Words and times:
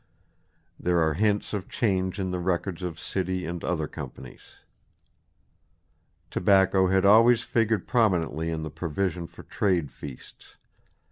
There 0.79 0.99
are 0.99 1.13
hints 1.13 1.53
of 1.53 1.69
change 1.69 2.17
in 2.19 2.31
the 2.31 2.39
records 2.39 2.81
of 2.81 2.99
City 2.99 3.45
and 3.45 3.63
other 3.63 3.87
companies. 3.87 4.41
Tobacco 6.31 6.87
had 6.87 7.05
always 7.05 7.43
figured 7.43 7.85
prominently 7.85 8.49
in 8.49 8.63
the 8.63 8.71
provision 8.71 9.27
for 9.27 9.43
trade 9.43 9.91
feasts. 9.91 10.55